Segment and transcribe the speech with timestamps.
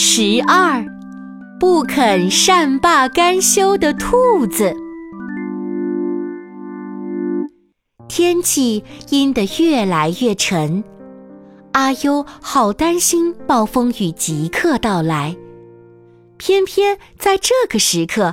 [0.00, 0.86] 十二，
[1.58, 4.72] 不肯善罢甘休的兔子。
[8.06, 10.84] 天气阴得越来越沉，
[11.72, 15.36] 阿优好担心暴风雨即刻到来。
[16.36, 18.32] 偏偏在这个时刻，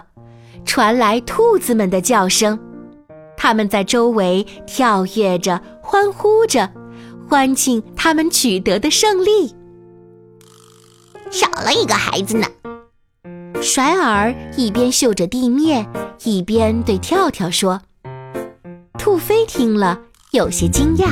[0.66, 2.60] 传来兔子们的叫声，
[3.36, 6.70] 它们在周围跳跃着，欢呼着，
[7.28, 9.56] 欢庆他们取得的胜利。
[11.36, 12.48] 少了一个孩子呢。
[13.62, 15.86] 甩耳一边嗅着地面，
[16.24, 17.82] 一边对跳跳说
[18.98, 20.00] ：“兔飞听了
[20.32, 21.10] 有些惊讶，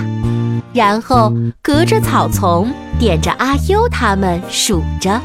[0.73, 5.20] 然后隔着草丛点着阿优他们数着：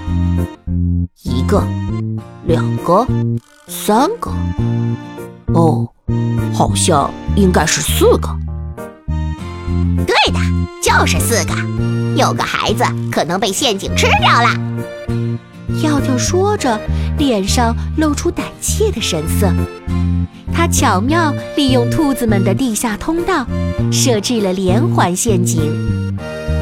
[1.22, 1.62] 一个，
[2.46, 3.06] 两个，
[3.68, 4.32] 三个。
[5.54, 5.86] 哦，
[6.52, 8.36] 好像应该是四个。
[10.04, 10.40] 对的，
[10.82, 11.54] 就是四个。
[12.16, 14.50] 有个孩子可能被陷阱吃掉了。”
[15.78, 16.78] 跳跳说着，
[17.16, 19.48] 脸上露出胆怯的神色。
[20.52, 23.46] 他巧妙利用兔子们的地下通道，
[23.92, 25.62] 设置了连环陷阱。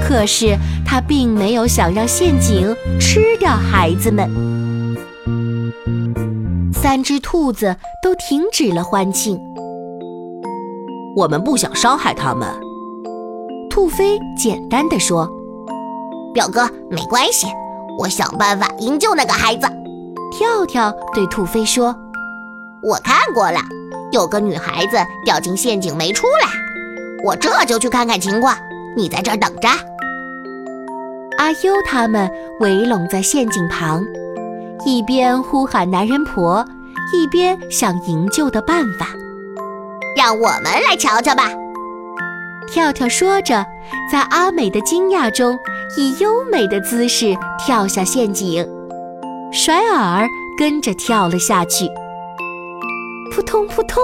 [0.06, 4.30] 可是他并没有想让陷阱吃掉孩子们。
[6.72, 9.38] 三只兔子都停止了欢庆。
[11.16, 12.46] 我们不想伤害他们。
[13.70, 15.28] 兔飞简单的说
[16.32, 17.46] ：“表哥，没关系。”
[17.98, 19.66] 我想办法营救那个孩子。
[20.30, 21.96] 跳跳对兔飞说
[22.82, 23.60] ：“我看过了，
[24.12, 26.50] 有个女孩子掉进陷阱没出来。
[27.24, 28.54] 我这就去看看情况。
[28.96, 29.68] 你在这儿等着。”
[31.38, 32.30] 阿优他们
[32.60, 34.04] 围拢在陷阱旁，
[34.84, 36.66] 一边呼喊男人婆，
[37.14, 39.08] 一边想营救的办法。
[40.16, 41.50] 让我们来瞧瞧吧。
[42.66, 43.64] 跳跳说着，
[44.10, 45.58] 在阿美的惊讶中。
[45.96, 48.66] 以优美的姿势跳下陷阱，
[49.52, 50.26] 甩耳
[50.58, 51.86] 跟着跳了下去。
[53.32, 54.02] 扑通扑通，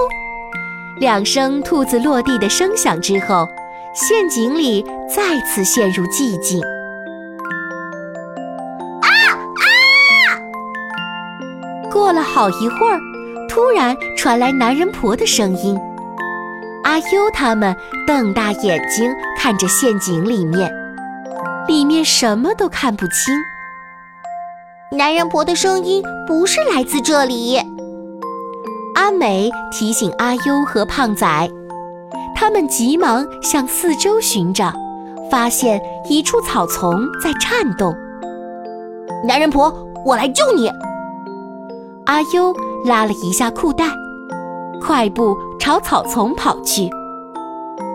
[0.99, 3.47] 两声兔子落地的声响之后，
[3.93, 6.61] 陷阱里再次陷入寂静。
[9.01, 9.63] 啊啊！
[11.91, 12.99] 过了好一会儿，
[13.49, 15.79] 突然传来男人婆的声音。
[16.83, 20.82] 阿优他们瞪大眼睛看着陷阱里面。
[21.67, 23.33] 里面什么都看不清。
[24.91, 27.59] 男人婆的声音不是来自这里。
[28.95, 31.49] 阿美提醒阿优和胖仔，
[32.35, 34.71] 他们急忙向四周寻找，
[35.31, 37.95] 发现一处草丛在颤动。
[39.25, 39.73] 男人婆，
[40.05, 40.69] 我来救你！
[42.05, 42.53] 阿优
[42.85, 43.85] 拉了一下裤带，
[44.81, 46.89] 快步朝草丛跑去。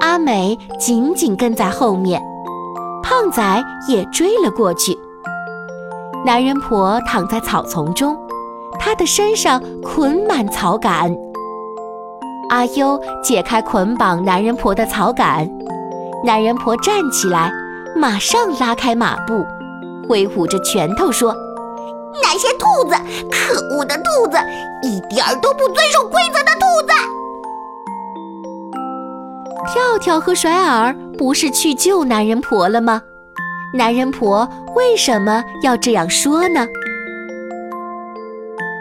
[0.00, 2.20] 阿美紧紧跟在后面。
[3.08, 4.98] 胖仔也追了过去。
[6.26, 8.14] 男人婆躺在草丛中，
[8.78, 11.16] 她的身上捆满草杆。
[12.50, 15.48] 阿优解开捆绑男人婆的草杆，
[16.22, 17.50] 男人婆站起来，
[17.96, 19.42] 马上拉开马步，
[20.06, 21.34] 挥舞着拳头说
[22.22, 22.94] ：“那些兔子，
[23.30, 24.36] 可恶的兔子，
[24.82, 26.92] 一点儿都不遵守规则的兔子！”
[29.72, 33.02] 跳跳和甩耳不是去救男人婆了吗？
[33.74, 36.66] 男人婆为什么要这样说呢？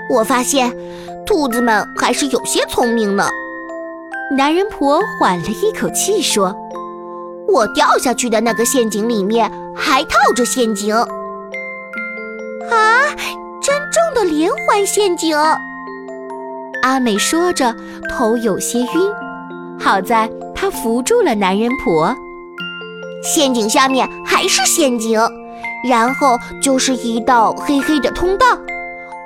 [0.10, 0.72] 我发现，
[1.26, 3.28] 兔子们还是有些聪明呢。
[4.38, 6.56] 男人婆缓了一口气说
[7.50, 11.08] ：“我掉下去的那个陷阱里面还套着陷阱。”啊，
[13.62, 15.36] 真正的连环陷阱！
[16.84, 17.76] 阿美说着，
[18.10, 18.88] 头有些晕。
[19.80, 22.16] 好在她扶住了男人婆。
[23.28, 25.20] 陷阱下面还是陷阱，
[25.90, 28.46] 然后就是一道黑黑的通道。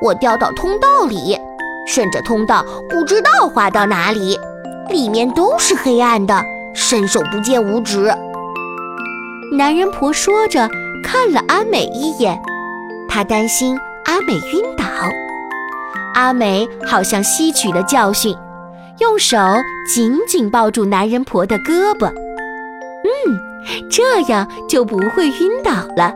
[0.01, 1.38] 我掉到通道里，
[1.85, 4.40] 顺着通道不知道滑到哪里，
[4.90, 6.43] 里面都是黑暗的，
[6.73, 8.11] 伸手不见五指。
[9.55, 10.67] 男人婆说着，
[11.03, 12.41] 看了阿美一眼，
[13.08, 14.84] 她担心阿美晕倒。
[16.16, 18.35] 阿美好像吸取了教训，
[18.97, 19.37] 用手
[19.87, 22.08] 紧紧抱住男人婆的胳膊。
[22.08, 23.51] 嗯。
[23.90, 26.13] 这样就不会晕倒了。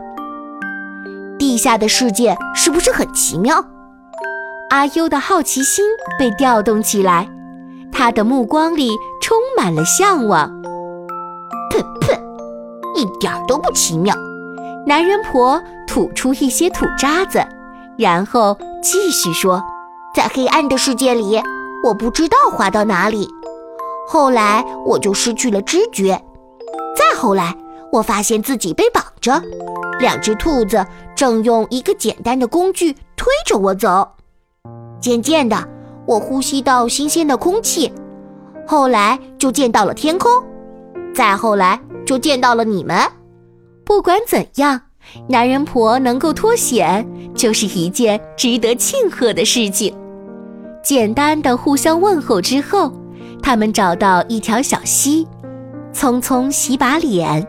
[1.38, 3.64] 地下的世界是不是很奇妙？
[4.70, 5.86] 阿优的好奇心
[6.18, 7.30] 被调动起来，
[7.92, 10.50] 他的目光里充满了向往。
[11.72, 12.18] 噗噗，
[12.96, 14.16] 一点都不奇妙。
[14.88, 17.46] 男人婆吐出一些土渣子，
[17.98, 19.62] 然后继续说
[20.16, 21.42] ：“在黑暗的世界里，
[21.84, 23.28] 我不知道滑到哪里，
[24.08, 26.20] 后来我就失去了知觉。”
[27.16, 27.56] 后来，
[27.92, 29.42] 我发现自己被绑着，
[30.00, 30.86] 两只兔子
[31.16, 34.08] 正用一个简单的工具推着我走。
[35.00, 35.68] 渐渐的，
[36.06, 37.92] 我呼吸到新鲜的空气，
[38.68, 40.30] 后来就见到了天空，
[41.14, 42.98] 再后来就见到了你们。
[43.86, 44.82] 不管怎样，
[45.30, 49.96] 男人婆能够脱险，就是一件值得庆贺的事情。
[50.84, 52.92] 简单的互相问候之后，
[53.42, 55.28] 他们找到一条小溪，
[55.96, 57.48] 匆匆洗把脸，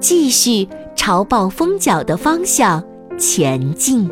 [0.00, 0.66] 继续
[0.96, 2.82] 朝暴风角的方向
[3.18, 4.10] 前进。